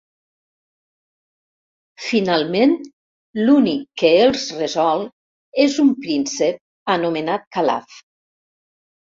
[2.05, 2.73] Finalment
[3.41, 5.05] l'únic que els resol
[5.67, 8.03] és un príncep anomenat Calaf.